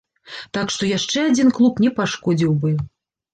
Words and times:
Так 0.57 0.71
што 0.75 0.87
яшчэ 0.91 1.19
адзін 1.33 1.51
клуб 1.59 1.83
не 1.85 1.93
пашкодзіў 2.01 2.57
бы. 2.65 2.73